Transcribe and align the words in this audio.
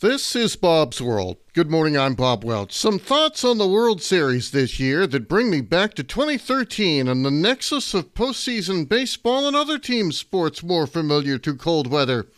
This 0.00 0.36
is 0.36 0.54
Bob's 0.54 1.02
World. 1.02 1.38
Good 1.54 1.72
morning, 1.72 1.98
I'm 1.98 2.14
Bob 2.14 2.44
Welch. 2.44 2.72
Some 2.72 3.00
thoughts 3.00 3.42
on 3.42 3.58
the 3.58 3.66
World 3.66 4.00
Series 4.00 4.52
this 4.52 4.78
year 4.78 5.08
that 5.08 5.28
bring 5.28 5.50
me 5.50 5.60
back 5.60 5.94
to 5.94 6.04
2013 6.04 7.08
and 7.08 7.24
the 7.24 7.32
nexus 7.32 7.92
of 7.94 8.14
postseason 8.14 8.88
baseball 8.88 9.48
and 9.48 9.56
other 9.56 9.76
team 9.76 10.12
sports 10.12 10.62
more 10.62 10.86
familiar 10.86 11.36
to 11.38 11.56
cold 11.56 11.90
weather 11.90 12.28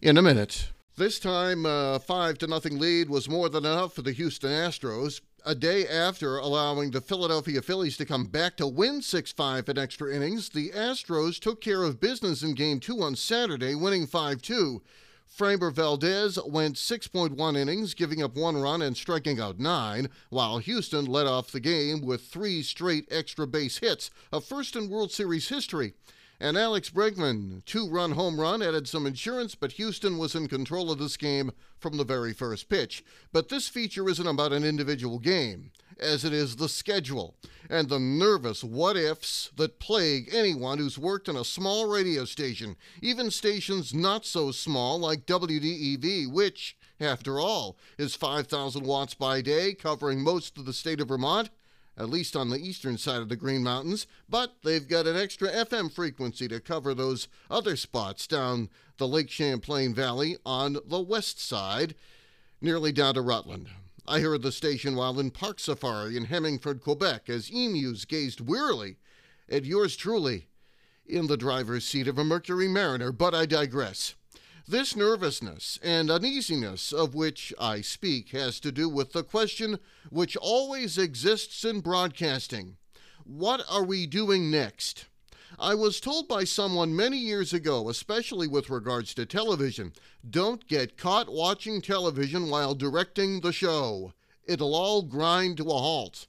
in 0.00 0.16
a 0.16 0.22
minute. 0.22 0.68
This 0.96 1.18
time, 1.18 1.66
a 1.66 1.94
uh, 1.94 1.98
5 1.98 2.38
to 2.38 2.46
nothing 2.46 2.78
lead 2.78 3.10
was 3.10 3.28
more 3.28 3.48
than 3.48 3.64
enough 3.64 3.94
for 3.94 4.02
the 4.02 4.12
Houston 4.12 4.50
Astros. 4.50 5.20
A 5.44 5.56
day 5.56 5.88
after 5.88 6.38
allowing 6.38 6.92
the 6.92 7.00
Philadelphia 7.00 7.62
Phillies 7.62 7.96
to 7.96 8.06
come 8.06 8.26
back 8.26 8.56
to 8.58 8.66
win 8.68 9.02
6 9.02 9.32
5 9.32 9.68
in 9.68 9.76
extra 9.76 10.14
innings, 10.14 10.50
the 10.50 10.70
Astros 10.70 11.40
took 11.40 11.60
care 11.60 11.82
of 11.82 11.98
business 11.98 12.44
in 12.44 12.54
Game 12.54 12.78
2 12.78 13.02
on 13.02 13.16
Saturday, 13.16 13.74
winning 13.74 14.06
5 14.06 14.40
2. 14.40 14.82
Framber 15.28 15.72
Valdez 15.72 16.38
went 16.44 16.76
6.1 16.76 17.56
innings, 17.56 17.94
giving 17.94 18.22
up 18.22 18.34
one 18.34 18.56
run 18.56 18.82
and 18.82 18.96
striking 18.96 19.38
out 19.38 19.58
nine, 19.58 20.08
while 20.30 20.58
Houston 20.58 21.04
led 21.04 21.26
off 21.26 21.52
the 21.52 21.60
game 21.60 22.00
with 22.00 22.22
three 22.22 22.62
straight 22.62 23.06
extra 23.10 23.46
base 23.46 23.78
hits, 23.78 24.10
a 24.32 24.40
first 24.40 24.74
in 24.74 24.88
World 24.88 25.12
Series 25.12 25.48
history. 25.48 25.94
And 26.40 26.56
Alex 26.56 26.90
Bregman, 26.90 27.64
two 27.64 27.88
run 27.88 28.12
home 28.12 28.40
run, 28.40 28.62
added 28.62 28.86
some 28.86 29.06
insurance, 29.06 29.56
but 29.56 29.72
Houston 29.72 30.18
was 30.18 30.36
in 30.36 30.46
control 30.46 30.92
of 30.92 30.98
this 30.98 31.16
game 31.16 31.50
from 31.78 31.96
the 31.96 32.04
very 32.04 32.32
first 32.32 32.68
pitch. 32.68 33.04
But 33.32 33.48
this 33.48 33.66
feature 33.68 34.08
isn't 34.08 34.26
about 34.26 34.52
an 34.52 34.62
individual 34.62 35.18
game 35.18 35.72
as 35.98 36.24
it 36.24 36.32
is 36.32 36.56
the 36.56 36.68
schedule 36.68 37.34
and 37.68 37.88
the 37.88 37.98
nervous 37.98 38.62
what 38.62 38.96
ifs 38.96 39.50
that 39.56 39.80
plague 39.80 40.28
anyone 40.32 40.78
who's 40.78 40.96
worked 40.96 41.28
in 41.28 41.36
a 41.36 41.44
small 41.44 41.88
radio 41.88 42.24
station, 42.24 42.76
even 43.02 43.32
stations 43.32 43.92
not 43.92 44.24
so 44.24 44.52
small 44.52 44.98
like 44.98 45.26
WDEV, 45.26 46.30
which, 46.30 46.76
after 47.00 47.40
all, 47.40 47.76
is 47.98 48.14
5,000 48.14 48.84
watts 48.84 49.14
by 49.14 49.40
day, 49.40 49.74
covering 49.74 50.22
most 50.22 50.56
of 50.56 50.66
the 50.66 50.72
state 50.72 51.00
of 51.00 51.08
Vermont, 51.08 51.50
at 51.98 52.08
least 52.08 52.36
on 52.36 52.48
the 52.48 52.58
eastern 52.58 52.96
side 52.96 53.20
of 53.20 53.28
the 53.28 53.36
Green 53.36 53.62
Mountains, 53.62 54.06
but 54.28 54.54
they've 54.62 54.88
got 54.88 55.06
an 55.06 55.16
extra 55.16 55.48
FM 55.48 55.92
frequency 55.92 56.46
to 56.46 56.60
cover 56.60 56.94
those 56.94 57.26
other 57.50 57.74
spots 57.74 58.26
down 58.26 58.70
the 58.98 59.08
Lake 59.08 59.30
Champlain 59.30 59.92
Valley 59.92 60.36
on 60.46 60.78
the 60.86 61.00
west 61.00 61.40
side, 61.40 61.94
nearly 62.60 62.92
down 62.92 63.14
to 63.14 63.20
Rutland. 63.20 63.68
I 64.06 64.20
heard 64.20 64.42
the 64.42 64.52
station 64.52 64.94
while 64.94 65.18
in 65.18 65.30
Park 65.30 65.60
Safari 65.60 66.16
in 66.16 66.26
Hemmingford, 66.26 66.80
Quebec, 66.80 67.28
as 67.28 67.50
emus 67.50 68.04
gazed 68.04 68.40
wearily 68.40 68.96
at 69.50 69.64
yours 69.64 69.96
truly 69.96 70.46
in 71.04 71.26
the 71.26 71.36
driver's 71.36 71.84
seat 71.84 72.06
of 72.06 72.18
a 72.18 72.24
Mercury 72.24 72.68
Mariner, 72.68 73.12
but 73.12 73.34
I 73.34 73.44
digress. 73.44 74.14
This 74.70 74.94
nervousness 74.94 75.78
and 75.82 76.10
uneasiness 76.10 76.92
of 76.92 77.14
which 77.14 77.54
I 77.58 77.80
speak 77.80 78.32
has 78.32 78.60
to 78.60 78.70
do 78.70 78.86
with 78.86 79.14
the 79.14 79.22
question 79.22 79.78
which 80.10 80.36
always 80.36 80.98
exists 80.98 81.64
in 81.64 81.80
broadcasting 81.80 82.76
What 83.24 83.64
are 83.66 83.82
we 83.82 84.06
doing 84.06 84.50
next? 84.50 85.06
I 85.58 85.74
was 85.74 86.00
told 86.00 86.28
by 86.28 86.44
someone 86.44 86.94
many 86.94 87.16
years 87.16 87.54
ago, 87.54 87.88
especially 87.88 88.46
with 88.46 88.68
regards 88.68 89.14
to 89.14 89.24
television, 89.24 89.94
don't 90.28 90.68
get 90.68 90.98
caught 90.98 91.32
watching 91.32 91.80
television 91.80 92.50
while 92.50 92.74
directing 92.74 93.40
the 93.40 93.54
show. 93.54 94.12
It'll 94.44 94.74
all 94.74 95.00
grind 95.00 95.56
to 95.56 95.70
a 95.70 95.78
halt. 95.78 96.26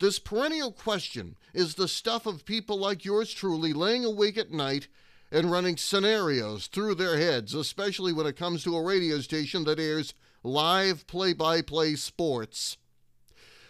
This 0.00 0.18
perennial 0.18 0.72
question 0.72 1.36
is 1.54 1.76
the 1.76 1.86
stuff 1.86 2.26
of 2.26 2.44
people 2.44 2.76
like 2.76 3.04
yours 3.04 3.32
truly 3.32 3.72
laying 3.72 4.04
awake 4.04 4.36
at 4.36 4.50
night 4.50 4.88
and 5.32 5.50
running 5.50 5.78
scenarios 5.78 6.66
through 6.66 6.94
their 6.94 7.16
heads, 7.16 7.54
especially 7.54 8.12
when 8.12 8.26
it 8.26 8.36
comes 8.36 8.62
to 8.62 8.76
a 8.76 8.82
radio 8.82 9.18
station 9.20 9.64
that 9.64 9.80
airs 9.80 10.12
live 10.44 11.06
play 11.06 11.32
by 11.32 11.62
play 11.62 11.94
sports. 11.96 12.76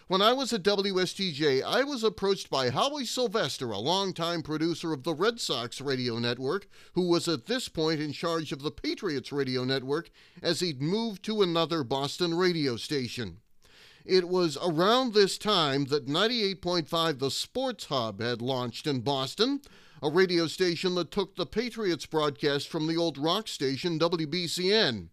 When 0.07 0.21
I 0.21 0.33
was 0.33 0.51
at 0.51 0.63
WSTJ, 0.63 1.63
I 1.63 1.83
was 1.85 2.03
approached 2.03 2.49
by 2.49 2.69
Howie 2.69 3.05
Sylvester, 3.05 3.71
a 3.71 3.77
longtime 3.77 4.43
producer 4.43 4.91
of 4.91 5.03
the 5.03 5.13
Red 5.13 5.39
Sox 5.39 5.79
radio 5.79 6.19
network, 6.19 6.67
who 6.93 7.07
was 7.07 7.29
at 7.29 7.45
this 7.45 7.69
point 7.69 8.01
in 8.01 8.11
charge 8.11 8.51
of 8.51 8.61
the 8.61 8.69
Patriots 8.69 9.31
radio 9.31 9.63
network 9.63 10.09
as 10.41 10.59
he'd 10.59 10.81
moved 10.81 11.23
to 11.23 11.41
another 11.41 11.85
Boston 11.85 12.33
radio 12.33 12.75
station. 12.75 13.37
It 14.03 14.27
was 14.27 14.57
around 14.61 15.13
this 15.13 15.37
time 15.37 15.85
that 15.85 16.07
98.5 16.07 17.19
The 17.19 17.31
Sports 17.31 17.85
Hub 17.85 18.19
had 18.19 18.41
launched 18.41 18.85
in 18.85 18.99
Boston, 18.99 19.61
a 20.03 20.09
radio 20.09 20.47
station 20.47 20.95
that 20.95 21.11
took 21.11 21.37
the 21.37 21.45
Patriots 21.45 22.05
broadcast 22.05 22.67
from 22.67 22.87
the 22.87 22.97
old 22.97 23.17
rock 23.17 23.47
station 23.47 23.97
WBCN 23.97 25.07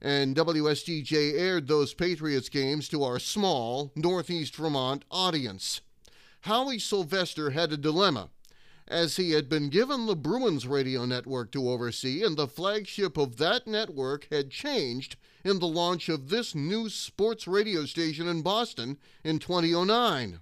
and 0.00 0.34
WSTJ 0.34 1.38
aired 1.38 1.68
those 1.68 1.94
Patriots 1.94 2.48
games 2.48 2.88
to 2.88 3.04
our 3.04 3.20
small 3.20 3.92
Northeast 3.94 4.56
Vermont 4.56 5.04
audience. 5.08 5.82
Howie 6.40 6.80
Sylvester 6.80 7.50
had 7.50 7.72
a 7.72 7.76
dilemma, 7.76 8.30
as 8.88 9.14
he 9.14 9.30
had 9.30 9.48
been 9.48 9.68
given 9.68 10.06
the 10.06 10.16
Bruins 10.16 10.66
radio 10.66 11.04
network 11.04 11.52
to 11.52 11.70
oversee, 11.70 12.24
and 12.24 12.36
the 12.36 12.48
flagship 12.48 13.16
of 13.16 13.36
that 13.36 13.68
network 13.68 14.26
had 14.32 14.50
changed 14.50 15.14
in 15.44 15.60
the 15.60 15.68
launch 15.68 16.08
of 16.08 16.28
this 16.28 16.56
new 16.56 16.88
sports 16.88 17.46
radio 17.46 17.84
station 17.84 18.26
in 18.26 18.42
Boston 18.42 18.98
in 19.22 19.38
2009. 19.38 20.40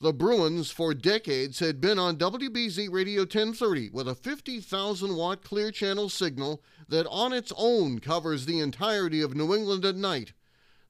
The 0.00 0.12
Bruins, 0.12 0.70
for 0.70 0.94
decades, 0.94 1.58
had 1.58 1.80
been 1.80 1.98
on 1.98 2.18
WBZ 2.18 2.88
Radio 2.92 3.22
1030 3.22 3.90
with 3.90 4.06
a 4.06 4.14
50,000 4.14 5.16
watt 5.16 5.42
clear 5.42 5.72
channel 5.72 6.08
signal 6.08 6.62
that 6.88 7.08
on 7.08 7.32
its 7.32 7.52
own 7.56 7.98
covers 7.98 8.46
the 8.46 8.60
entirety 8.60 9.20
of 9.20 9.34
New 9.34 9.52
England 9.52 9.84
at 9.84 9.96
night. 9.96 10.34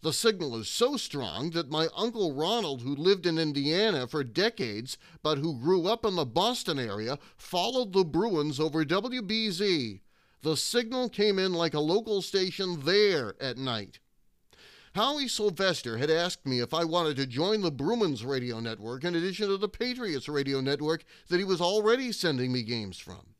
The 0.02 0.12
signal 0.12 0.56
is 0.56 0.68
so 0.68 0.98
strong 0.98 1.52
that 1.52 1.70
my 1.70 1.88
Uncle 1.96 2.34
Ronald, 2.34 2.82
who 2.82 2.94
lived 2.94 3.24
in 3.24 3.38
Indiana 3.38 4.06
for 4.06 4.22
decades 4.22 4.98
but 5.22 5.38
who 5.38 5.58
grew 5.58 5.86
up 5.86 6.04
in 6.04 6.14
the 6.14 6.26
Boston 6.26 6.78
area, 6.78 7.18
followed 7.38 7.94
the 7.94 8.04
Bruins 8.04 8.60
over 8.60 8.84
WBZ. 8.84 10.00
The 10.42 10.56
signal 10.56 11.08
came 11.08 11.38
in 11.38 11.54
like 11.54 11.72
a 11.72 11.80
local 11.80 12.20
station 12.20 12.84
there 12.84 13.36
at 13.40 13.56
night. 13.56 14.00
Howie 14.98 15.28
Sylvester 15.28 15.96
had 15.98 16.10
asked 16.10 16.44
me 16.44 16.58
if 16.58 16.74
I 16.74 16.82
wanted 16.82 17.16
to 17.18 17.26
join 17.26 17.60
the 17.60 17.70
Bruins 17.70 18.24
radio 18.24 18.58
network 18.58 19.04
in 19.04 19.14
addition 19.14 19.46
to 19.46 19.56
the 19.56 19.68
Patriots 19.68 20.28
radio 20.28 20.60
network 20.60 21.04
that 21.28 21.38
he 21.38 21.44
was 21.44 21.60
already 21.60 22.10
sending 22.10 22.50
me 22.50 22.64
games 22.64 22.98
from. 22.98 23.34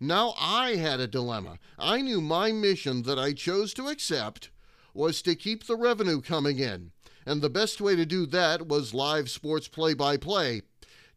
Now 0.00 0.32
I 0.40 0.76
had 0.76 1.00
a 1.00 1.06
dilemma. 1.06 1.58
I 1.78 2.00
knew 2.00 2.22
my 2.22 2.50
mission 2.50 3.02
that 3.02 3.18
I 3.18 3.34
chose 3.34 3.74
to 3.74 3.88
accept 3.88 4.48
was 4.94 5.20
to 5.20 5.34
keep 5.34 5.66
the 5.66 5.76
revenue 5.76 6.22
coming 6.22 6.58
in, 6.58 6.92
and 7.26 7.42
the 7.42 7.50
best 7.50 7.82
way 7.82 7.94
to 7.94 8.06
do 8.06 8.24
that 8.24 8.66
was 8.66 8.94
live 8.94 9.28
sports 9.28 9.68
play 9.68 9.92
by 9.92 10.16
play. 10.16 10.62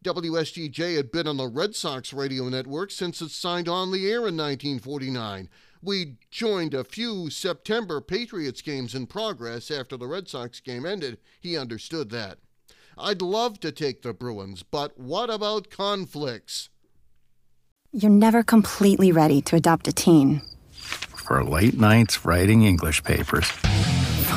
WSTJ 0.04 0.98
had 0.98 1.10
been 1.10 1.26
on 1.26 1.38
the 1.38 1.48
Red 1.48 1.74
Sox 1.74 2.12
radio 2.12 2.50
network 2.50 2.92
since 2.92 3.22
it 3.22 3.32
signed 3.32 3.70
on 3.70 3.94
the 3.94 4.08
air 4.08 4.28
in 4.28 4.36
1949. 4.36 5.48
We 5.82 6.18
joined 6.32 6.74
a 6.74 6.84
few 6.84 7.30
September 7.30 8.02
Patriots 8.02 8.62
games 8.62 8.96
in 8.96 9.08
progress 9.08 9.70
after 9.70 9.98
the 9.98 10.08
Red 10.08 10.28
Sox 10.28 10.60
game 10.60 10.86
ended. 10.86 11.18
He 11.40 11.58
understood 11.58 12.10
that. 12.12 12.38
I'd 12.98 13.22
love 13.22 13.60
to 13.60 13.72
take 13.72 14.02
the 14.02 14.14
Bruins, 14.14 14.64
but 14.64 14.98
what 14.98 15.30
about 15.30 15.70
conflicts? 15.70 16.70
You're 17.92 18.12
never 18.12 18.42
completely 18.42 19.12
ready 19.12 19.42
to 19.44 19.56
adopt 19.56 19.88
a 19.88 19.92
teen. 19.92 20.42
For 20.72 21.44
late 21.44 21.80
nights 21.80 22.26
writing 22.26 22.64
English 22.64 23.04
papers. 23.04 23.46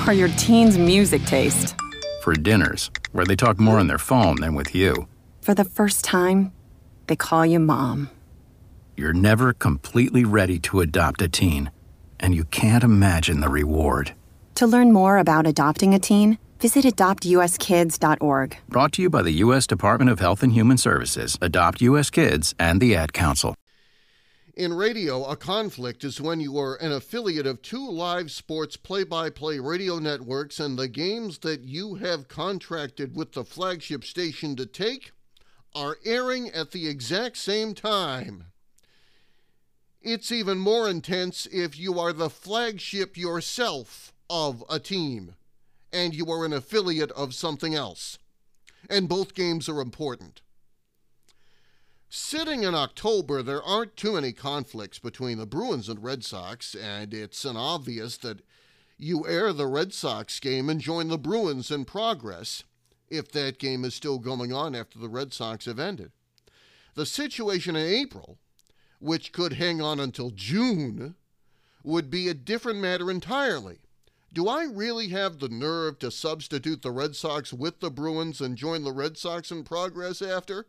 For 0.05 0.13
your 0.13 0.29
teen's 0.37 0.77
music 0.77 1.23
taste. 1.25 1.75
For 2.23 2.35
dinners, 2.35 2.91
where 3.13 3.25
they 3.25 3.37
talk 3.37 3.59
more 3.59 3.79
on 3.79 3.87
their 3.87 3.99
phone 3.99 4.37
than 4.41 4.55
with 4.55 4.75
you. 4.75 5.09
For 5.41 5.55
the 5.55 5.65
first 5.65 6.05
time, 6.05 6.53
they 7.07 7.17
call 7.17 7.47
you 7.47 7.59
mom 7.59 8.11
you're 8.99 9.13
never 9.13 9.53
completely 9.53 10.25
ready 10.25 10.59
to 10.59 10.81
adopt 10.81 11.23
a 11.23 11.29
teen, 11.29 11.71
and 12.19 12.35
you 12.35 12.45
can't 12.45 12.83
imagine 12.83 13.41
the 13.41 13.49
reward. 13.49 14.13
To 14.57 14.67
learn 14.67 14.93
more 14.93 15.19
about 15.19 15.47
adopting 15.47 15.95
a 15.95 16.01
teen, 16.01 16.37
visit 16.59 16.85
adoptuskids.org. 16.85 18.59
Brought 18.69 18.93
to 18.95 19.03
you 19.03 19.09
by 19.09 19.23
the 19.23 19.31
U.S. 19.45 19.69
Department 19.69 20.11
of 20.11 20.19
Health 20.19 20.43
and 20.43 20.53
Human 20.53 20.77
Services, 20.77 21.39
Adopt 21.41 21.81
U.S. 21.81 22.11
Kids, 22.11 22.57
and 22.59 22.81
the 22.81 22.97
Ad 22.97 23.13
Council. 23.13 23.55
In 24.57 24.75
radio, 24.75 25.25
a 25.25 25.37
conflict 25.37 26.03
is 26.03 26.21
when 26.21 26.41
you 26.41 26.59
are 26.59 26.75
an 26.75 26.91
affiliate 26.91 27.47
of 27.47 27.63
two 27.63 27.89
live 27.89 28.33
sports 28.33 28.77
play 28.77 29.05
by 29.05 29.31
play 29.31 29.61
radio 29.61 30.01
networks 30.01 30.59
and 30.59 30.77
the 30.77 30.89
games 30.89 31.39
that 31.39 31.61
you 31.61 31.95
have 31.95 32.27
contracted 32.27 33.15
with 33.15 33.31
the 33.31 33.45
flagship 33.45 34.03
station 34.03 34.57
to 34.57 34.67
take 34.67 35.13
are 35.77 35.99
airing 36.05 36.49
at 36.51 36.73
the 36.73 36.89
exact 36.89 37.37
same 37.37 37.73
time. 37.73 38.47
It's 40.01 40.31
even 40.31 40.59
more 40.59 40.89
intense 40.89 41.47
if 41.51 41.79
you 41.79 41.99
are 41.99 42.13
the 42.13 42.31
flagship 42.31 43.17
yourself 43.17 44.13
of 44.31 44.63
a 44.71 44.79
team 44.79 45.35
and 45.93 46.15
you 46.15 46.31
are 46.31 46.45
an 46.45 46.53
affiliate 46.53 47.11
of 47.13 47.35
something 47.35 47.75
else. 47.75 48.19
And 48.89 49.09
both 49.09 49.35
games 49.35 49.69
are 49.69 49.81
important. 49.81 50.43
Sitting 52.09 52.63
in 52.63 52.75
October, 52.75 53.43
there 53.43 53.63
aren't 53.63 53.97
too 53.97 54.13
many 54.13 54.33
conflicts 54.33 54.99
between 54.99 55.37
the 55.37 55.47
Bruins 55.47 55.89
and 55.89 56.03
Red 56.03 56.25
Sox, 56.25 56.75
and 56.75 57.13
it's 57.13 57.45
an 57.45 57.57
obvious 57.57 58.17
that 58.19 58.41
you 58.97 59.27
air 59.27 59.53
the 59.53 59.67
Red 59.67 59.93
Sox 59.93 60.41
game 60.41 60.71
and 60.71 60.81
join 60.81 61.09
the 61.09 61.19
Bruins 61.19 61.71
in 61.71 61.85
progress 61.85 62.65
if 63.09 63.31
that 63.33 63.59
game 63.59 63.85
is 63.85 63.95
still 63.95 64.19
going 64.19 64.53
on 64.53 64.75
after 64.75 64.99
the 64.99 65.09
Red 65.09 65.35
Sox 65.35 65.67
have 65.67 65.79
ended. 65.79 66.13
The 66.95 67.07
situation 67.07 67.77
in 67.77 67.87
April, 67.87 68.39
which 68.99 69.33
could 69.33 69.55
hang 69.55 69.81
on 69.81 70.01
until 70.01 70.31
June, 70.31 71.15
would 71.83 72.11
be 72.11 72.29
a 72.29 72.35
different 72.35 72.81
matter 72.81 73.11
entirely. 73.11 73.79
Do 74.33 74.47
I 74.49 74.65
really 74.65 75.09
have 75.09 75.39
the 75.39 75.49
nerve 75.49 75.99
to 76.01 76.11
substitute 76.11 76.83
the 76.83 76.91
Red 76.91 77.17
Sox 77.17 77.53
with 77.53 77.81
the 77.81 77.91
Bruins 77.91 78.41
and 78.41 78.57
join 78.57 78.85
the 78.85 78.93
Red 78.93 79.17
Sox 79.17 79.51
in 79.51 79.65
progress 79.65 80.21
after? 80.21 80.67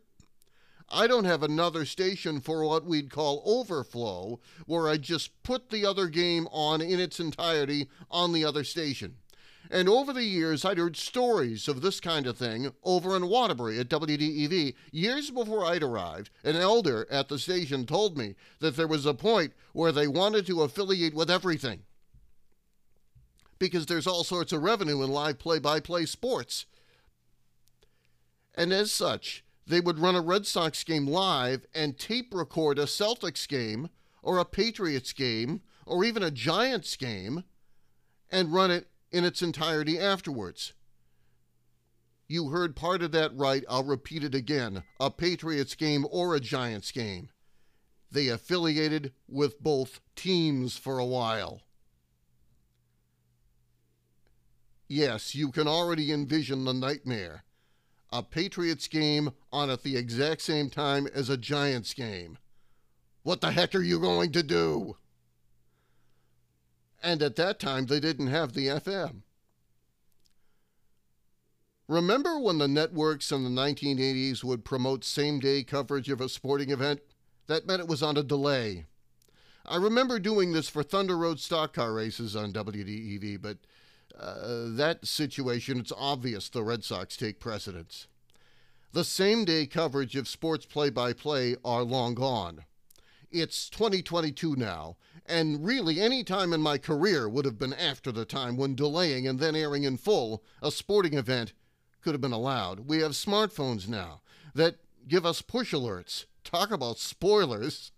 I 0.92 1.08
don't 1.08 1.26
have 1.26 1.44
another 1.44 1.86
station 1.86 2.40
for 2.40 2.64
what 2.64 2.86
we'd 2.86 3.12
call 3.12 3.44
overflow, 3.46 4.40
where 4.66 4.88
I 4.88 4.98
just 4.98 5.44
put 5.44 5.70
the 5.70 5.86
other 5.86 6.08
game 6.08 6.48
on 6.52 6.82
in 6.82 7.00
its 7.00 7.20
entirety 7.20 7.90
on 8.10 8.34
the 8.34 8.44
other 8.46 8.64
station. 8.64 9.18
And 9.70 9.88
over 9.88 10.12
the 10.12 10.24
years, 10.24 10.66
I'd 10.66 10.80
heard 10.80 10.98
stories 10.98 11.68
of 11.68 11.82
this 11.82 12.00
kind 12.00 12.26
of 12.26 12.38
thing 12.38 12.72
over 12.84 13.16
in 13.16 13.28
Waterbury 13.28 13.80
at 13.80 13.88
WDEV. 13.90 14.74
Years 14.92 15.30
before 15.30 15.64
I'd 15.64 15.84
arrived, 15.84 16.32
an 16.44 16.56
elder 16.56 17.06
at 17.12 17.30
the 17.30 17.38
station 17.38 17.86
told 17.86 18.18
me 18.18 18.36
that 18.60 18.76
there 18.76 18.88
was 18.88 19.06
a 19.06 19.14
point 19.14 19.54
where 19.74 19.92
they 19.92 20.08
wanted 20.08 20.48
to 20.48 20.64
affiliate 20.64 21.14
with 21.14 21.30
everything 21.30 21.84
because 23.60 23.86
there's 23.86 24.08
all 24.08 24.24
sorts 24.24 24.54
of 24.54 24.64
revenue 24.64 25.04
in 25.04 25.12
live 25.12 25.38
play 25.38 25.60
by 25.60 25.80
play 25.80 26.06
sports. 26.06 26.66
And 28.56 28.74
as 28.74 28.92
such, 28.92 29.44
they 29.68 29.82
would 29.82 30.00
run 30.00 30.16
a 30.16 30.22
Red 30.22 30.48
Sox 30.48 30.84
game 30.84 31.06
live 31.06 31.66
and 31.76 32.00
tape 32.00 32.34
record 32.34 32.80
a 32.80 32.86
Celtics 32.86 33.48
game 33.48 33.90
or 34.24 34.40
a 34.40 34.46
Patriots 34.46 35.14
game 35.14 35.62
or 35.86 36.04
even 36.04 36.24
a 36.24 36.32
Giants 36.32 36.96
game 36.96 37.44
and 38.32 38.54
run 38.54 38.72
it 38.72 38.88
in 39.12 39.24
its 39.24 39.42
entirety 39.42 40.00
afterwards. 40.00 40.74
You 42.28 42.50
heard 42.50 42.76
part 42.76 43.02
of 43.02 43.12
that 43.14 43.36
right. 43.36 43.64
I'll 43.68 43.84
repeat 43.84 44.24
it 44.24 44.36
again. 44.36 44.84
A 45.00 45.10
Patriots 45.10 45.76
game 45.76 46.06
or 46.12 46.36
a 46.36 46.40
Giants 46.40 46.92
game. 46.92 47.30
They 48.12 48.28
affiliated 48.28 49.14
with 49.28 49.60
both 49.60 50.00
teams 50.16 50.78
for 50.78 51.00
a 51.00 51.06
while. 51.06 51.62
Yes, 54.88 55.36
you 55.36 55.52
can 55.52 55.68
already 55.68 56.12
envision 56.12 56.66
the 56.66 56.74
nightmare 56.74 57.44
a 58.12 58.24
Patriots 58.24 58.88
game 58.88 59.32
on 59.52 59.70
at 59.70 59.84
the 59.84 59.96
exact 59.96 60.42
same 60.42 60.70
time 60.70 61.08
as 61.14 61.30
a 61.30 61.38
Giants 61.38 61.94
game. 61.94 62.38
What 63.24 63.42
the 63.42 63.52
heck 63.52 63.76
are 63.76 63.82
you 63.82 64.00
going 64.00 64.32
to 64.32 64.44
do? 64.44 64.98
And 67.02 67.22
at 67.22 67.36
that 67.38 67.60
time, 67.60 67.86
they 67.86 68.00
didn't 68.00 68.28
have 68.28 68.54
the 68.54 68.68
FM. 68.68 69.22
Remember 71.88 72.38
when 72.38 72.60
the 72.60 72.68
networks 72.68 73.32
in 73.32 73.44
the 73.44 73.50
1980s 73.50 74.44
would 74.44 74.64
promote 74.64 75.04
same 75.04 75.40
day 75.40 75.64
coverage 75.64 76.10
of 76.10 76.22
a 76.22 76.30
sporting 76.30 76.70
event? 76.70 77.00
That 77.48 77.66
meant 77.66 77.82
it 77.82 77.88
was 77.88 78.04
on 78.04 78.16
a 78.16 78.22
delay. 78.22 78.86
I 79.66 79.78
remember 79.78 80.20
doing 80.20 80.54
this 80.54 80.70
for 80.70 80.84
Thunder 80.84 81.18
Road 81.18 81.40
stock 81.40 81.74
car 81.74 81.94
races 81.94 82.36
on 82.36 82.54
WDEV, 82.54 83.42
but 83.42 83.58
uh, 84.20 84.66
that 84.76 85.08
situation, 85.08 85.80
it's 85.80 85.94
obvious 85.96 86.50
the 86.50 86.64
Red 86.64 86.84
Sox 86.84 87.18
take 87.18 87.40
precedence. 87.40 88.08
The 88.92 89.04
same 89.04 89.46
day 89.46 89.66
coverage 89.66 90.16
of 90.16 90.28
sports 90.28 90.66
play 90.66 90.90
by 90.90 91.14
play 91.14 91.56
are 91.64 91.84
long 91.84 92.16
gone. 92.16 92.66
It's 93.32 93.70
2022 93.70 94.56
now, 94.56 94.98
and 95.26 95.66
really 95.66 96.00
any 96.00 96.24
time 96.24 96.54
in 96.54 96.62
my 96.62 96.78
career 96.78 97.28
would 97.28 97.46
have 97.46 97.58
been 97.58 97.74
after 97.74 98.12
the 98.12 98.26
time 98.26 98.58
when 98.58 98.76
delaying 98.76 99.28
and 99.28 99.40
then 99.40 99.56
airing 99.56 99.84
in 99.84 99.98
full 99.98 100.44
a 100.62 100.72
sporting 100.72 101.14
event 101.14 101.54
could 102.02 102.14
have 102.14 102.22
been 102.22 102.32
allowed. 102.32 102.82
We 102.88 103.00
have 103.00 103.12
smartphones 103.12 103.88
now 103.88 104.22
that 104.54 104.78
give 105.08 105.26
us 105.26 105.42
push 105.42 105.74
alerts. 105.74 106.26
Talk 106.44 106.72
about 106.72 106.98
spoilers. 106.98 107.92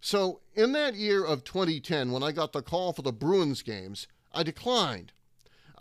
So, 0.00 0.40
in 0.54 0.72
that 0.72 0.94
year 0.94 1.24
of 1.24 1.44
2010, 1.44 2.10
when 2.10 2.22
I 2.22 2.32
got 2.32 2.52
the 2.52 2.62
call 2.62 2.92
for 2.92 3.02
the 3.02 3.12
Bruins 3.12 3.62
games, 3.62 4.08
I 4.32 4.42
declined. 4.42 5.12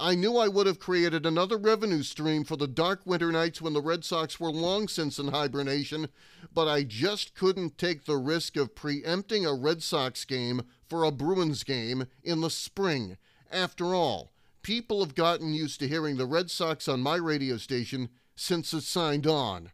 I 0.01 0.15
knew 0.15 0.37
I 0.37 0.47
would 0.47 0.65
have 0.65 0.79
created 0.79 1.25
another 1.25 1.57
revenue 1.57 2.03
stream 2.03 2.45
for 2.45 2.55
the 2.55 2.69
dark 2.69 3.01
winter 3.05 3.33
nights 3.33 3.61
when 3.61 3.73
the 3.73 3.81
Red 3.81 4.05
Sox 4.05 4.39
were 4.39 4.49
long 4.49 4.87
since 4.87 5.19
in 5.19 5.27
hibernation, 5.27 6.07
but 6.53 6.69
I 6.69 6.83
just 6.83 7.35
couldn't 7.35 7.77
take 7.77 8.05
the 8.05 8.15
risk 8.15 8.55
of 8.55 8.75
preempting 8.75 9.45
a 9.45 9.53
Red 9.53 9.83
Sox 9.83 10.23
game 10.23 10.61
for 10.87 11.03
a 11.03 11.11
Bruins 11.11 11.63
game 11.63 12.05
in 12.23 12.39
the 12.39 12.49
spring. 12.49 13.17
After 13.51 13.93
all, 13.93 14.31
people 14.61 15.01
have 15.01 15.15
gotten 15.15 15.53
used 15.53 15.81
to 15.81 15.87
hearing 15.89 16.15
the 16.15 16.25
Red 16.25 16.49
Sox 16.49 16.87
on 16.87 17.01
my 17.01 17.17
radio 17.17 17.57
station 17.57 18.07
since 18.37 18.73
it 18.73 18.83
signed 18.83 19.27
on. 19.27 19.73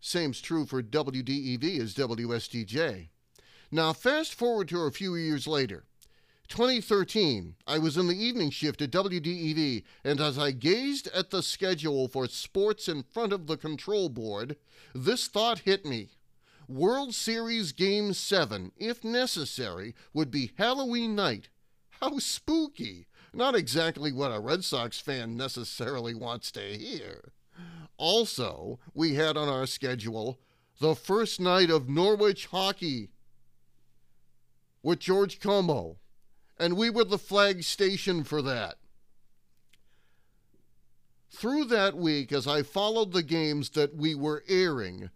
Same's 0.00 0.40
true 0.40 0.66
for 0.66 0.82
WDEV 0.82 1.78
as 1.78 1.94
WSTJ. 1.94 3.10
Now, 3.70 3.92
fast 3.92 4.34
forward 4.34 4.66
to 4.70 4.80
a 4.80 4.90
few 4.90 5.14
years 5.14 5.46
later. 5.46 5.84
2013, 6.48 7.56
I 7.66 7.78
was 7.78 7.96
in 7.96 8.06
the 8.06 8.22
evening 8.22 8.50
shift 8.50 8.82
at 8.82 8.90
WDEV, 8.90 9.82
and 10.04 10.20
as 10.20 10.38
I 10.38 10.50
gazed 10.50 11.08
at 11.08 11.30
the 11.30 11.42
schedule 11.42 12.06
for 12.08 12.26
sports 12.26 12.88
in 12.88 13.02
front 13.02 13.32
of 13.32 13.46
the 13.46 13.56
control 13.56 14.08
board, 14.08 14.56
this 14.94 15.26
thought 15.26 15.60
hit 15.60 15.84
me. 15.84 16.10
World 16.68 17.14
Series 17.14 17.72
Game 17.72 18.12
7, 18.12 18.72
if 18.76 19.04
necessary, 19.04 19.94
would 20.12 20.30
be 20.30 20.52
Halloween 20.56 21.14
night. 21.14 21.48
How 22.00 22.18
spooky! 22.18 23.06
Not 23.32 23.54
exactly 23.54 24.12
what 24.12 24.30
a 24.30 24.38
Red 24.38 24.64
Sox 24.64 25.00
fan 25.00 25.36
necessarily 25.36 26.14
wants 26.14 26.52
to 26.52 26.60
hear. 26.60 27.32
Also, 27.96 28.78
we 28.92 29.14
had 29.14 29.36
on 29.36 29.48
our 29.48 29.66
schedule 29.66 30.38
the 30.80 30.94
first 30.94 31.40
night 31.40 31.70
of 31.70 31.88
Norwich 31.88 32.46
hockey 32.46 33.10
with 34.82 35.00
George 35.00 35.40
Como 35.40 35.98
and 36.64 36.78
we 36.78 36.88
were 36.88 37.04
the 37.04 37.18
flag 37.18 37.62
station 37.62 38.24
for 38.24 38.40
that. 38.40 38.76
Through 41.28 41.66
that 41.66 41.94
week, 41.94 42.32
as 42.32 42.46
I 42.46 42.62
followed 42.62 43.12
the 43.12 43.22
games 43.22 43.68
that 43.70 43.94
we 43.94 44.14
were 44.14 44.42
airing, 44.48 45.10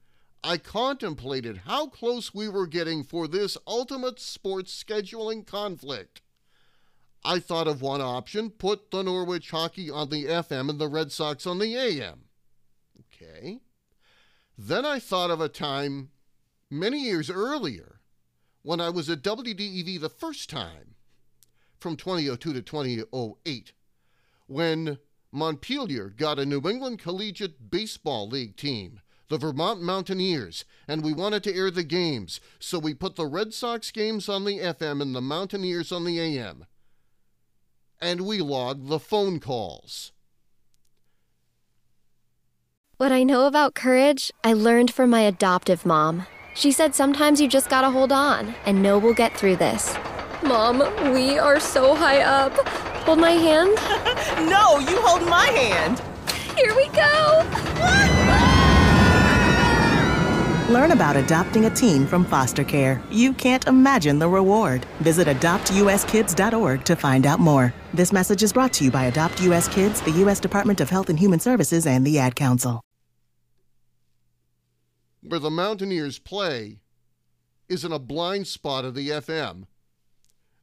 I 0.44 0.58
contemplated 0.58 1.62
how 1.64 1.86
close 1.86 2.34
we 2.34 2.50
were 2.50 2.66
getting 2.66 3.02
for 3.02 3.26
this 3.26 3.56
ultimate 3.66 4.20
sports 4.20 4.84
scheduling 4.84 5.46
conflict. 5.46 6.20
I 7.24 7.38
thought 7.38 7.66
of 7.66 7.80
one 7.80 8.02
option 8.02 8.50
put 8.50 8.90
the 8.90 9.02
Norwich 9.02 9.50
hockey 9.50 9.90
on 9.90 10.10
the 10.10 10.26
FM 10.26 10.68
and 10.68 10.78
the 10.78 10.86
Red 10.86 11.10
Sox 11.12 11.46
on 11.46 11.60
the 11.60 11.74
AM. 11.74 12.24
Okay. 13.00 13.60
Then 14.58 14.84
I 14.84 14.98
thought 14.98 15.30
of 15.30 15.40
a 15.40 15.48
time 15.48 16.10
many 16.70 17.04
years 17.04 17.30
earlier 17.30 18.00
when 18.60 18.82
I 18.82 18.90
was 18.90 19.08
at 19.08 19.22
WDEV 19.22 19.98
the 19.98 20.10
first 20.10 20.50
time 20.50 20.96
from 21.78 21.96
2002 21.96 22.52
to 22.52 22.62
2008 22.62 23.72
when 24.48 24.98
Montpelier 25.30 26.08
got 26.08 26.38
a 26.38 26.46
New 26.46 26.66
England 26.68 26.98
Collegiate 26.98 27.70
Baseball 27.70 28.28
League 28.28 28.56
team, 28.56 29.00
the 29.28 29.36
Vermont 29.36 29.82
Mountaineers, 29.82 30.64
and 30.88 31.04
we 31.04 31.12
wanted 31.12 31.44
to 31.44 31.54
air 31.54 31.70
the 31.70 31.84
games, 31.84 32.40
so 32.58 32.78
we 32.78 32.94
put 32.94 33.16
the 33.16 33.26
Red 33.26 33.52
Sox 33.52 33.90
games 33.90 34.28
on 34.28 34.44
the 34.44 34.58
FM 34.58 35.02
and 35.02 35.14
the 35.14 35.20
Mountaineers 35.20 35.92
on 35.92 36.04
the 36.04 36.18
AM. 36.18 36.64
And 38.00 38.22
we 38.22 38.40
logged 38.40 38.88
the 38.88 38.98
phone 38.98 39.38
calls. 39.38 40.12
What 42.96 43.12
I 43.12 43.22
know 43.22 43.46
about 43.46 43.74
courage, 43.74 44.32
I 44.42 44.54
learned 44.54 44.92
from 44.92 45.10
my 45.10 45.20
adoptive 45.20 45.84
mom. 45.84 46.26
She 46.54 46.72
said 46.72 46.94
sometimes 46.94 47.40
you 47.40 47.48
just 47.48 47.68
gotta 47.68 47.90
hold 47.90 48.10
on 48.10 48.54
and 48.64 48.82
know 48.82 48.98
we'll 48.98 49.14
get 49.14 49.36
through 49.36 49.56
this. 49.56 49.94
Mom, 50.42 50.78
we 51.12 51.38
are 51.38 51.58
so 51.58 51.94
high 51.94 52.20
up. 52.20 52.52
Hold 53.04 53.18
my 53.18 53.32
hand. 53.32 53.74
no, 54.48 54.78
you 54.78 55.00
hold 55.02 55.28
my 55.28 55.46
hand. 55.46 56.00
Here 56.56 56.74
we 56.74 56.88
go. 56.88 57.44
Learn 60.72 60.92
about 60.92 61.16
adopting 61.16 61.64
a 61.64 61.70
teen 61.70 62.06
from 62.06 62.24
foster 62.24 62.62
care. 62.62 63.02
You 63.10 63.32
can't 63.32 63.66
imagine 63.66 64.18
the 64.18 64.28
reward. 64.28 64.84
Visit 65.00 65.26
adoptuskids.org 65.26 66.84
to 66.84 66.94
find 66.94 67.26
out 67.26 67.40
more. 67.40 67.72
This 67.94 68.12
message 68.12 68.42
is 68.42 68.52
brought 68.52 68.74
to 68.74 68.84
you 68.84 68.90
by 68.90 69.06
Adopt 69.06 69.40
US 69.42 69.66
Kids, 69.68 70.02
the 70.02 70.10
U.S. 70.10 70.40
Department 70.40 70.80
of 70.80 70.90
Health 70.90 71.08
and 71.08 71.18
Human 71.18 71.40
Services, 71.40 71.86
and 71.86 72.06
the 72.06 72.18
Ad 72.18 72.36
Council. 72.36 72.82
Where 75.22 75.40
the 75.40 75.50
Mountaineers 75.50 76.18
play 76.18 76.80
is 77.68 77.84
in 77.84 77.92
a 77.92 77.98
blind 77.98 78.46
spot 78.46 78.84
of 78.84 78.94
the 78.94 79.08
FM 79.08 79.64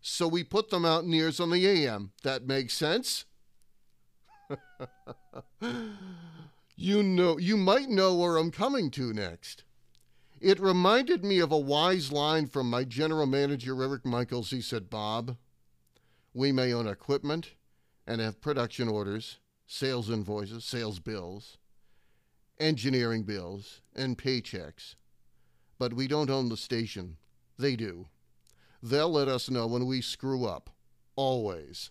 so 0.07 0.27
we 0.27 0.43
put 0.43 0.69
the 0.69 0.79
Mountaineers 0.79 1.39
on 1.39 1.49
the 1.49 1.65
AM. 1.65 2.11
That 2.23 2.45
makes 2.45 2.73
sense? 2.73 3.25
You 6.77 7.03
know, 7.03 7.37
you 7.37 7.55
might 7.55 7.89
know 7.89 8.15
where 8.15 8.35
I'm 8.35 8.51
coming 8.51 8.91
to 8.91 9.13
next. 9.13 9.63
It 10.41 10.59
reminded 10.59 11.23
me 11.23 11.39
of 11.39 11.51
a 11.51 11.57
wise 11.57 12.11
line 12.11 12.47
from 12.47 12.69
my 12.69 12.83
general 12.83 13.25
manager, 13.25 13.81
Eric 13.81 14.05
Michaels. 14.05 14.49
He 14.49 14.59
said, 14.59 14.89
Bob, 14.89 15.37
we 16.33 16.51
may 16.51 16.73
own 16.73 16.85
equipment 16.85 17.53
and 18.05 18.19
have 18.19 18.41
production 18.41 18.89
orders, 18.89 19.39
sales 19.65 20.09
invoices, 20.09 20.65
sales 20.65 20.99
bills, 20.99 21.57
engineering 22.59 23.23
bills, 23.23 23.81
and 23.95 24.17
paychecks, 24.17 24.95
but 25.79 25.93
we 25.93 26.07
don't 26.07 26.29
own 26.29 26.49
the 26.49 26.57
station. 26.57 27.15
They 27.57 27.77
do. 27.77 28.07
They'll 28.85 29.11
let 29.11 29.27
us 29.27 29.49
know 29.49 29.65
when 29.65 29.87
we 29.87 29.99
screw 29.99 30.45
up, 30.45 30.69
always. 31.15 31.89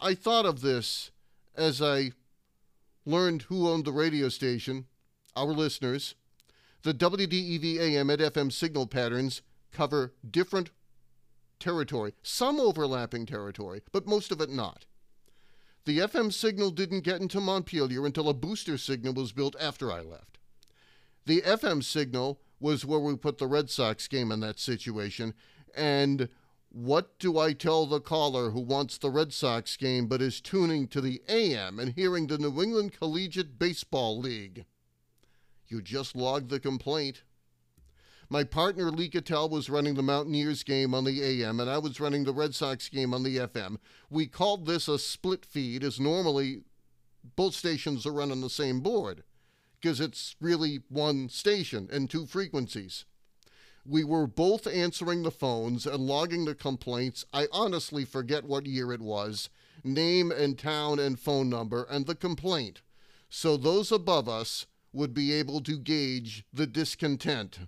I 0.00 0.14
thought 0.14 0.44
of 0.44 0.60
this 0.60 1.12
as 1.54 1.80
I 1.80 2.10
learned 3.04 3.42
who 3.42 3.68
owned 3.68 3.84
the 3.84 3.92
radio 3.92 4.28
station, 4.28 4.86
our 5.36 5.52
listeners. 5.52 6.16
The 6.82 6.92
WDEV 6.92 7.78
AM 7.78 8.10
and 8.10 8.20
FM 8.20 8.50
signal 8.50 8.88
patterns 8.88 9.42
cover 9.70 10.12
different 10.28 10.70
territory, 11.60 12.14
some 12.20 12.58
overlapping 12.58 13.24
territory, 13.24 13.80
but 13.92 14.08
most 14.08 14.32
of 14.32 14.40
it 14.40 14.50
not. 14.50 14.86
The 15.84 15.98
FM 15.98 16.32
signal 16.32 16.72
didn't 16.72 17.04
get 17.04 17.20
into 17.20 17.40
Montpelier 17.40 18.04
until 18.04 18.28
a 18.28 18.34
booster 18.34 18.76
signal 18.76 19.14
was 19.14 19.30
built 19.30 19.54
after 19.60 19.92
I 19.92 20.00
left. 20.00 20.38
The 21.26 21.42
FM 21.42 21.84
signal 21.84 22.40
was 22.58 22.84
where 22.84 22.98
we 22.98 23.14
put 23.14 23.38
the 23.38 23.46
Red 23.46 23.70
Sox 23.70 24.08
game 24.08 24.32
in 24.32 24.40
that 24.40 24.58
situation, 24.58 25.32
and 25.76 26.28
what 26.70 27.18
do 27.18 27.38
I 27.38 27.52
tell 27.52 27.86
the 27.86 28.00
caller 28.00 28.50
who 28.50 28.60
wants 28.60 28.98
the 28.98 29.10
Red 29.10 29.32
Sox 29.32 29.76
game 29.76 30.06
but 30.06 30.20
is 30.20 30.40
tuning 30.40 30.88
to 30.88 31.00
the 31.00 31.22
AM 31.28 31.78
and 31.78 31.94
hearing 31.94 32.26
the 32.26 32.38
New 32.38 32.62
England 32.62 32.92
Collegiate 32.92 33.58
Baseball 33.58 34.18
League? 34.18 34.66
You 35.68 35.80
just 35.80 36.14
logged 36.14 36.50
the 36.50 36.60
complaint. 36.60 37.22
My 38.28 38.44
partner 38.44 38.90
Lee 38.90 39.08
Cattell 39.08 39.48
was 39.48 39.70
running 39.70 39.94
the 39.94 40.02
Mountaineers 40.02 40.64
game 40.64 40.94
on 40.94 41.04
the 41.04 41.22
AM, 41.22 41.60
and 41.60 41.70
I 41.70 41.78
was 41.78 42.00
running 42.00 42.24
the 42.24 42.34
Red 42.34 42.54
Sox 42.54 42.88
game 42.88 43.14
on 43.14 43.22
the 43.22 43.36
FM. 43.36 43.78
We 44.10 44.26
called 44.26 44.66
this 44.66 44.88
a 44.88 44.98
split 44.98 45.46
feed, 45.46 45.84
as 45.84 46.00
normally 46.00 46.62
both 47.36 47.54
stations 47.54 48.04
are 48.04 48.12
run 48.12 48.32
on 48.32 48.40
the 48.40 48.50
same 48.50 48.80
board, 48.80 49.22
because 49.80 50.00
it's 50.00 50.34
really 50.40 50.82
one 50.88 51.28
station 51.28 51.88
and 51.90 52.10
two 52.10 52.26
frequencies. 52.26 53.04
We 53.88 54.04
were 54.04 54.26
both 54.26 54.66
answering 54.66 55.22
the 55.22 55.30
phones 55.30 55.86
and 55.86 56.06
logging 56.06 56.44
the 56.44 56.54
complaints. 56.54 57.24
I 57.32 57.46
honestly 57.52 58.04
forget 58.04 58.44
what 58.44 58.66
year 58.66 58.92
it 58.92 59.00
was, 59.00 59.48
name 59.84 60.32
and 60.32 60.58
town 60.58 60.98
and 60.98 61.18
phone 61.18 61.48
number, 61.48 61.86
and 61.88 62.06
the 62.06 62.14
complaint. 62.14 62.82
So 63.28 63.56
those 63.56 63.92
above 63.92 64.28
us 64.28 64.66
would 64.92 65.14
be 65.14 65.32
able 65.32 65.60
to 65.62 65.78
gauge 65.78 66.44
the 66.52 66.66
discontent 66.66 67.60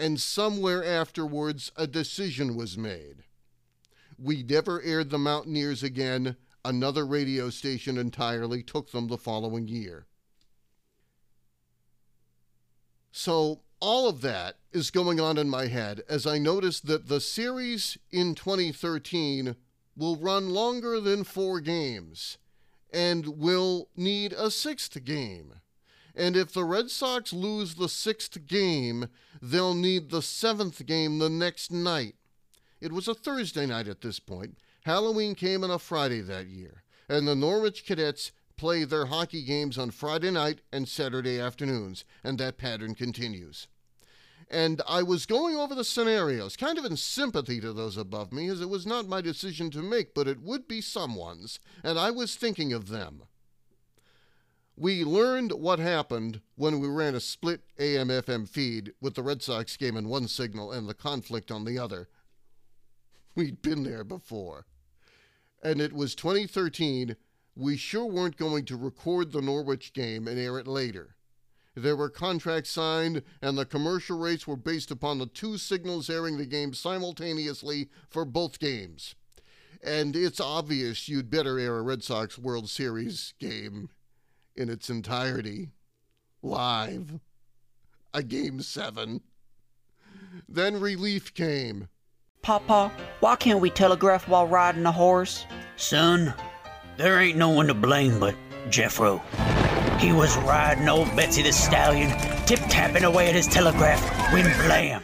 and 0.00 0.18
somewhere 0.18 0.82
afterwards 0.82 1.70
a 1.76 1.86
decision 1.86 2.56
was 2.56 2.78
made. 2.78 3.22
We 4.18 4.42
never 4.42 4.80
aired 4.80 5.10
the 5.10 5.18
Mountaineers 5.18 5.82
again. 5.82 6.36
Another 6.64 7.06
radio 7.06 7.50
station 7.50 7.98
entirely 7.98 8.62
took 8.62 8.90
them 8.90 9.08
the 9.08 9.18
following 9.18 9.68
year. 9.68 10.06
So, 13.12 13.60
all 13.80 14.08
of 14.08 14.20
that 14.20 14.56
is 14.72 14.90
going 14.90 15.18
on 15.20 15.38
in 15.38 15.48
my 15.48 15.66
head 15.66 16.02
as 16.08 16.26
I 16.26 16.38
notice 16.38 16.80
that 16.80 17.08
the 17.08 17.20
series 17.20 17.96
in 18.10 18.34
2013 18.34 19.56
will 19.96 20.16
run 20.16 20.50
longer 20.50 21.00
than 21.00 21.24
four 21.24 21.60
games 21.60 22.38
and 22.92 23.38
will 23.38 23.88
need 23.96 24.32
a 24.32 24.50
sixth 24.50 25.02
game. 25.04 25.54
And 26.14 26.36
if 26.36 26.52
the 26.52 26.64
Red 26.64 26.90
Sox 26.90 27.32
lose 27.32 27.76
the 27.76 27.88
sixth 27.88 28.46
game, 28.46 29.08
they'll 29.40 29.74
need 29.74 30.10
the 30.10 30.22
seventh 30.22 30.84
game 30.86 31.18
the 31.18 31.30
next 31.30 31.70
night. 31.70 32.16
It 32.80 32.92
was 32.92 33.08
a 33.08 33.14
Thursday 33.14 33.66
night 33.66 33.88
at 33.88 34.00
this 34.00 34.18
point. 34.18 34.58
Halloween 34.84 35.34
came 35.34 35.62
on 35.62 35.70
a 35.70 35.78
Friday 35.78 36.20
that 36.22 36.46
year, 36.46 36.82
and 37.08 37.28
the 37.28 37.36
Norwich 37.36 37.84
Cadets 37.86 38.32
play 38.60 38.84
their 38.84 39.06
hockey 39.06 39.42
games 39.42 39.78
on 39.78 39.90
Friday 39.90 40.30
night 40.30 40.60
and 40.70 40.86
Saturday 40.86 41.40
afternoons, 41.40 42.04
and 42.22 42.36
that 42.36 42.58
pattern 42.58 42.94
continues. 42.94 43.68
And 44.50 44.82
I 44.86 45.02
was 45.02 45.24
going 45.24 45.56
over 45.56 45.74
the 45.74 45.82
scenarios, 45.82 46.58
kind 46.58 46.76
of 46.76 46.84
in 46.84 46.98
sympathy 46.98 47.58
to 47.62 47.72
those 47.72 47.96
above 47.96 48.34
me, 48.34 48.50
as 48.50 48.60
it 48.60 48.68
was 48.68 48.86
not 48.86 49.08
my 49.08 49.22
decision 49.22 49.70
to 49.70 49.78
make, 49.78 50.12
but 50.12 50.28
it 50.28 50.42
would 50.42 50.68
be 50.68 50.82
someone's, 50.82 51.58
and 51.82 51.98
I 51.98 52.10
was 52.10 52.36
thinking 52.36 52.74
of 52.74 52.88
them. 52.88 53.22
We 54.76 55.04
learned 55.04 55.52
what 55.52 55.78
happened 55.78 56.42
when 56.56 56.80
we 56.80 56.88
ran 56.88 57.14
a 57.14 57.20
split 57.20 57.62
AM 57.78 58.08
FM 58.08 58.46
feed 58.46 58.92
with 59.00 59.14
the 59.14 59.22
Red 59.22 59.40
Sox 59.40 59.78
game 59.78 59.96
in 59.96 60.06
one 60.06 60.28
signal 60.28 60.70
and 60.70 60.86
the 60.86 60.92
conflict 60.92 61.50
on 61.50 61.64
the 61.64 61.78
other. 61.78 62.10
We'd 63.34 63.62
been 63.62 63.84
there 63.84 64.04
before. 64.04 64.66
And 65.62 65.80
it 65.80 65.94
was 65.94 66.14
2013. 66.14 67.16
We 67.60 67.76
sure 67.76 68.06
weren't 68.06 68.38
going 68.38 68.64
to 68.64 68.76
record 68.76 69.32
the 69.32 69.42
Norwich 69.42 69.92
game 69.92 70.26
and 70.26 70.38
air 70.38 70.58
it 70.58 70.66
later. 70.66 71.16
There 71.74 71.94
were 71.94 72.08
contracts 72.08 72.70
signed, 72.70 73.22
and 73.42 73.58
the 73.58 73.66
commercial 73.66 74.18
rates 74.18 74.46
were 74.46 74.56
based 74.56 74.90
upon 74.90 75.18
the 75.18 75.26
two 75.26 75.58
signals 75.58 76.08
airing 76.08 76.38
the 76.38 76.46
game 76.46 76.72
simultaneously 76.72 77.90
for 78.08 78.24
both 78.24 78.60
games. 78.60 79.14
And 79.84 80.16
it's 80.16 80.40
obvious 80.40 81.06
you'd 81.06 81.28
better 81.28 81.58
air 81.58 81.76
a 81.76 81.82
Red 81.82 82.02
Sox 82.02 82.38
World 82.38 82.70
Series 82.70 83.34
game 83.38 83.90
in 84.56 84.70
its 84.70 84.88
entirety 84.88 85.72
live, 86.42 87.20
a 88.14 88.22
game 88.22 88.62
seven. 88.62 89.20
Then 90.48 90.80
relief 90.80 91.34
came. 91.34 91.88
Papa, 92.40 92.90
why 93.20 93.36
can't 93.36 93.60
we 93.60 93.68
telegraph 93.68 94.26
while 94.28 94.48
riding 94.48 94.86
a 94.86 94.92
horse? 94.92 95.44
Son, 95.76 96.32
there 97.00 97.18
ain't 97.18 97.38
no 97.38 97.48
one 97.48 97.66
to 97.68 97.74
blame 97.74 98.20
but 98.20 98.34
Jeffro. 98.68 99.22
He 99.98 100.12
was 100.12 100.36
riding 100.38 100.88
old 100.88 101.08
Betsy 101.16 101.42
the 101.42 101.52
Stallion, 101.52 102.10
tip 102.46 102.60
tapping 102.68 103.04
away 103.04 103.28
at 103.28 103.34
his 103.34 103.46
telegraph, 103.46 104.00
when 104.32 104.44
blam! 104.66 105.02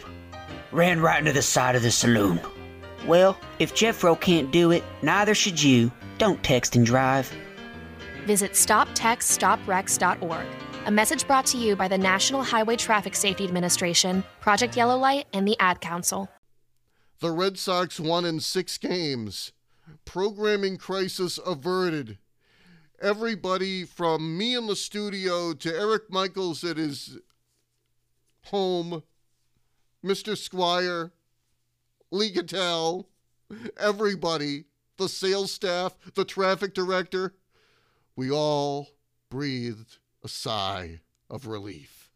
Ran 0.72 1.00
right 1.00 1.18
into 1.18 1.32
the 1.32 1.40
side 1.40 1.74
of 1.74 1.82
the 1.82 1.90
saloon. 1.90 2.38
Well, 3.06 3.38
if 3.58 3.74
Jeffro 3.74 4.20
can't 4.20 4.50
do 4.50 4.72
it, 4.72 4.84
neither 5.00 5.34
should 5.34 5.62
you. 5.62 5.90
Don't 6.18 6.42
text 6.42 6.76
and 6.76 6.84
drive. 6.84 7.32
Visit 8.26 8.52
StopTextStopWrecks.org. 8.52 10.46
A 10.86 10.90
message 10.90 11.26
brought 11.26 11.46
to 11.46 11.56
you 11.56 11.76
by 11.76 11.88
the 11.88 11.98
National 11.98 12.42
Highway 12.42 12.76
Traffic 12.76 13.16
Safety 13.16 13.44
Administration, 13.44 14.22
Project 14.40 14.76
Yellow 14.76 14.98
Light, 14.98 15.26
and 15.32 15.48
the 15.48 15.56
Ad 15.60 15.80
Council. 15.80 16.28
The 17.20 17.30
Red 17.30 17.58
Sox 17.58 17.98
won 17.98 18.26
in 18.26 18.40
six 18.40 18.76
games. 18.76 19.52
Programming 20.04 20.76
crisis 20.76 21.38
averted. 21.44 22.18
Everybody 23.00 23.84
from 23.84 24.38
me 24.38 24.54
in 24.54 24.66
the 24.66 24.76
studio 24.76 25.52
to 25.52 25.74
Eric 25.74 26.10
Michaels 26.10 26.64
at 26.64 26.76
his 26.76 27.18
home, 28.44 29.02
Mr. 30.04 30.34
Squier, 30.36 31.10
Lee 32.10 32.30
Cattell, 32.30 33.08
everybody, 33.78 34.64
the 34.96 35.08
sales 35.08 35.52
staff, 35.52 35.96
the 36.14 36.24
traffic 36.24 36.72
director, 36.74 37.34
we 38.14 38.30
all 38.30 38.88
breathed 39.28 39.98
a 40.24 40.28
sigh 40.28 41.00
of 41.28 41.46
relief. 41.46 42.10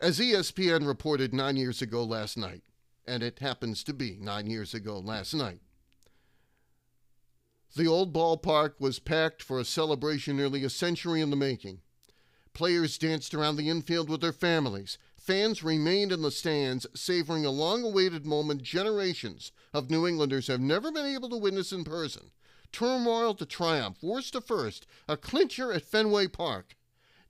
As 0.00 0.18
ESPN 0.18 0.86
reported 0.86 1.32
nine 1.32 1.56
years 1.56 1.80
ago 1.80 2.02
last 2.04 2.36
night, 2.36 2.62
and 3.06 3.22
it 3.22 3.38
happens 3.38 3.82
to 3.84 3.92
be 3.92 4.18
nine 4.20 4.46
years 4.48 4.74
ago 4.74 4.98
last 4.98 5.34
night, 5.34 5.60
the 7.74 7.86
old 7.86 8.12
ballpark 8.12 8.74
was 8.78 8.98
packed 8.98 9.42
for 9.42 9.58
a 9.58 9.64
celebration 9.64 10.36
nearly 10.36 10.64
a 10.64 10.70
century 10.70 11.20
in 11.20 11.30
the 11.30 11.36
making. 11.36 11.80
Players 12.54 12.96
danced 12.96 13.34
around 13.34 13.56
the 13.56 13.68
infield 13.68 14.08
with 14.08 14.22
their 14.22 14.32
families. 14.32 14.96
Fans 15.14 15.62
remained 15.62 16.10
in 16.10 16.22
the 16.22 16.30
stands, 16.30 16.86
savoring 16.94 17.44
a 17.44 17.50
long 17.50 17.84
awaited 17.84 18.24
moment 18.24 18.62
generations 18.62 19.52
of 19.74 19.90
New 19.90 20.06
Englanders 20.06 20.46
have 20.46 20.60
never 20.60 20.90
been 20.90 21.04
able 21.04 21.28
to 21.28 21.36
witness 21.36 21.72
in 21.72 21.84
person 21.84 22.30
turmoil 22.72 23.34
to 23.34 23.46
triumph, 23.46 24.02
worst 24.02 24.34
to 24.34 24.40
first, 24.40 24.86
a 25.08 25.16
clincher 25.16 25.72
at 25.72 25.82
Fenway 25.82 26.28
Park. 26.28 26.76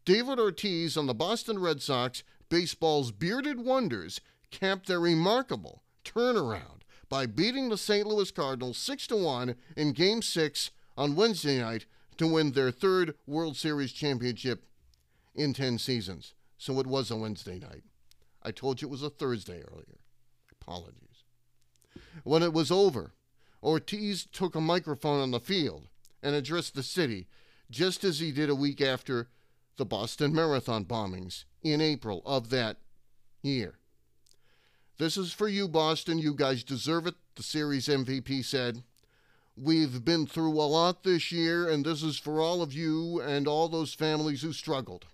David 0.04 0.38
Ortiz 0.40 0.97
on 0.97 1.06
the 1.06 1.14
Boston 1.14 1.59
Red 1.59 1.83
Sox, 1.83 2.23
baseball's 2.49 3.12
bearded 3.12 3.61
wonders, 3.61 4.21
capped 4.50 4.86
their 4.86 5.00
remarkable 5.00 5.82
turnaround 6.04 6.82
by 7.08 7.26
beating 7.26 7.68
the 7.68 7.78
St. 7.78 8.06
Louis 8.06 8.30
Cardinals 8.30 8.78
6 8.78 9.06
to 9.08 9.16
1 9.16 9.54
in 9.76 9.92
game 9.92 10.22
6 10.22 10.70
on 10.96 11.16
Wednesday 11.16 11.60
night 11.60 11.86
to 12.16 12.26
win 12.26 12.52
their 12.52 12.70
third 12.70 13.14
World 13.26 13.56
Series 13.56 13.92
championship 13.92 14.64
in 15.34 15.52
10 15.52 15.78
seasons. 15.78 16.34
So 16.58 16.80
it 16.80 16.86
was 16.86 17.10
a 17.10 17.16
Wednesday 17.16 17.58
night. 17.58 17.82
I 18.42 18.50
told 18.50 18.80
you 18.80 18.88
it 18.88 18.90
was 18.90 19.02
a 19.02 19.10
Thursday 19.10 19.62
earlier. 19.70 19.98
Apologies. 20.60 21.24
When 22.24 22.42
it 22.42 22.52
was 22.52 22.70
over, 22.70 23.12
Ortiz 23.62 24.26
took 24.26 24.54
a 24.54 24.60
microphone 24.60 25.20
on 25.20 25.30
the 25.30 25.40
field 25.40 25.88
and 26.22 26.34
addressed 26.34 26.74
the 26.74 26.82
city, 26.82 27.26
just 27.70 28.04
as 28.04 28.20
he 28.20 28.32
did 28.32 28.48
a 28.48 28.54
week 28.54 28.80
after 28.80 29.28
the 29.76 29.84
Boston 29.84 30.34
Marathon 30.34 30.84
bombings 30.84 31.44
in 31.62 31.80
April 31.80 32.22
of 32.24 32.50
that 32.50 32.78
year. 33.42 33.78
This 34.98 35.18
is 35.18 35.30
for 35.30 35.46
you, 35.46 35.68
Boston. 35.68 36.18
You 36.18 36.32
guys 36.32 36.64
deserve 36.64 37.06
it, 37.06 37.16
the 37.34 37.42
series 37.42 37.86
MVP 37.86 38.42
said. 38.42 38.82
We've 39.54 40.02
been 40.02 40.26
through 40.26 40.52
a 40.52 40.64
lot 40.64 41.02
this 41.02 41.30
year, 41.30 41.68
and 41.68 41.84
this 41.84 42.02
is 42.02 42.18
for 42.18 42.40
all 42.40 42.62
of 42.62 42.72
you 42.72 43.20
and 43.20 43.46
all 43.46 43.68
those 43.68 43.92
families 43.92 44.40
who 44.40 44.54
struggled. 44.54 45.04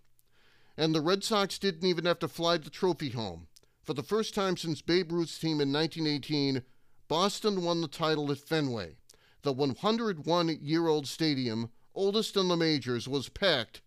And 0.77 0.95
the 0.95 1.01
Red 1.01 1.25
Sox 1.25 1.59
didn't 1.59 1.85
even 1.85 2.05
have 2.05 2.21
to 2.21 2.29
fly 2.29 2.59
the 2.59 2.71
trophy 2.71 3.11
home. 3.11 3.49
For 3.83 3.93
the 3.93 4.05
first 4.05 4.37
time 4.37 4.57
since 4.57 4.83
Babe 4.83 5.11
Ruth's 5.11 5.37
team 5.37 5.61
in 5.61 5.73
1918, 5.73 6.63
Boston 7.09 7.65
won 7.65 7.81
the 7.81 7.89
title 7.89 8.31
at 8.31 8.39
Fenway. 8.39 8.95
The 9.43 9.53
101 9.53 10.59
year 10.63 10.87
old 10.87 11.09
stadium, 11.09 11.71
oldest 11.93 12.37
in 12.37 12.47
the 12.47 12.57
majors, 12.57 13.09
was 13.09 13.29
packed 13.29 13.81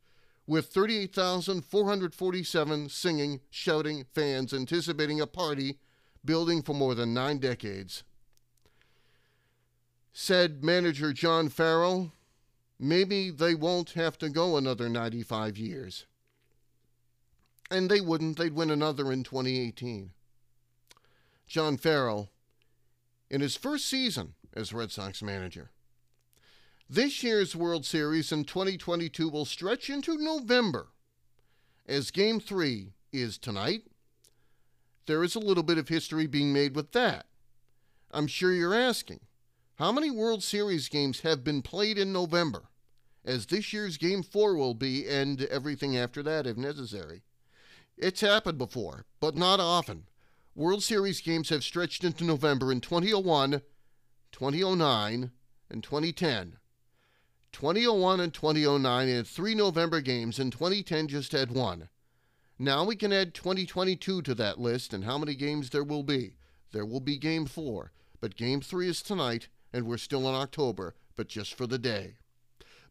with 0.45 0.67
38,447 0.67 2.89
singing, 2.89 3.39
shouting 3.49 4.05
fans 4.13 4.53
anticipating 4.53 5.21
a 5.21 5.27
party 5.27 5.79
building 6.25 6.61
for 6.61 6.73
more 6.73 6.95
than 6.95 7.13
nine 7.13 7.37
decades. 7.39 8.03
Said 10.13 10.63
manager 10.63 11.13
John 11.13 11.49
Farrell, 11.49 12.13
maybe 12.79 13.29
they 13.29 13.53
won't 13.53 13.91
have 13.91 14.17
to 14.19 14.29
go 14.29 14.57
another 14.57 14.87
95 14.89 15.57
years. 15.57 16.05
And 17.69 17.89
they 17.89 17.99
wouldn't, 17.99 18.37
they'd 18.37 18.53
win 18.53 18.69
another 18.69 19.11
in 19.11 19.23
2018. 19.23 20.11
John 21.47 21.77
Farrell, 21.77 22.29
in 23.29 23.41
his 23.41 23.57
first 23.57 23.85
season 23.85 24.35
as 24.53 24.73
Red 24.73 24.91
Sox 24.91 25.21
manager. 25.21 25.71
This 26.89 27.23
year's 27.23 27.55
World 27.55 27.85
Series 27.85 28.31
in 28.31 28.45
2022 28.45 29.27
will 29.27 29.45
stretch 29.45 29.89
into 29.89 30.17
November, 30.17 30.89
as 31.87 32.11
Game 32.11 32.39
3 32.39 32.93
is 33.11 33.37
tonight. 33.37 33.83
There 35.07 35.23
is 35.23 35.35
a 35.35 35.39
little 35.39 35.63
bit 35.63 35.77
of 35.77 35.87
history 35.87 36.25
being 36.25 36.51
made 36.51 36.75
with 36.75 36.91
that. 36.93 37.27
I'm 38.11 38.27
sure 38.27 38.53
you're 38.53 38.73
asking, 38.73 39.19
how 39.75 39.91
many 39.91 40.09
World 40.09 40.41
Series 40.41 40.87
games 40.89 41.21
have 41.21 41.43
been 41.43 41.61
played 41.61 41.97
in 41.97 42.13
November? 42.13 42.69
As 43.23 43.45
this 43.45 43.73
year's 43.73 43.97
Game 43.97 44.23
4 44.23 44.55
will 44.55 44.73
be, 44.73 45.07
and 45.07 45.41
everything 45.43 45.97
after 45.97 46.23
that 46.23 46.47
if 46.47 46.57
necessary. 46.57 47.23
It's 47.97 48.21
happened 48.21 48.57
before, 48.57 49.05
but 49.19 49.35
not 49.35 49.59
often. 49.59 50.05
World 50.55 50.81
Series 50.83 51.21
games 51.21 51.49
have 51.49 51.63
stretched 51.63 52.03
into 52.03 52.23
November 52.23 52.71
in 52.71 52.81
2001, 52.81 53.61
2009, 54.31 55.31
and 55.69 55.83
2010. 55.83 56.57
2001 57.51 58.19
and 58.19 58.33
2009 58.33 59.07
had 59.07 59.27
three 59.27 59.55
November 59.55 60.01
games, 60.01 60.39
and 60.39 60.51
2010 60.51 61.07
just 61.09 61.31
had 61.31 61.51
one. 61.51 61.89
Now 62.57 62.85
we 62.85 62.95
can 62.95 63.11
add 63.11 63.33
2022 63.33 64.21
to 64.21 64.35
that 64.35 64.59
list 64.59 64.93
and 64.93 65.03
how 65.03 65.17
many 65.17 65.35
games 65.35 65.69
there 65.69 65.83
will 65.83 66.03
be. 66.03 66.35
There 66.71 66.85
will 66.85 67.01
be 67.01 67.17
Game 67.17 67.45
4, 67.45 67.91
but 68.21 68.37
Game 68.37 68.61
3 68.61 68.87
is 68.87 69.01
tonight, 69.01 69.49
and 69.73 69.85
we're 69.85 69.97
still 69.97 70.29
in 70.29 70.35
October, 70.35 70.95
but 71.17 71.27
just 71.27 71.53
for 71.53 71.67
the 71.67 71.77
day. 71.77 72.15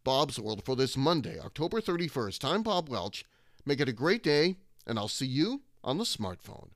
Bob's 0.04 0.38
World 0.38 0.62
for 0.66 0.76
this 0.76 0.98
Monday, 0.98 1.38
October 1.40 1.80
31st. 1.80 2.44
I'm 2.44 2.62
Bob 2.62 2.90
Welch. 2.90 3.24
Make 3.64 3.80
it 3.80 3.88
a 3.88 3.94
great 3.94 4.22
day, 4.22 4.56
and 4.86 4.98
I'll 4.98 5.08
see 5.08 5.26
you 5.26 5.62
on 5.82 5.96
the 5.96 6.04
smartphone. 6.04 6.68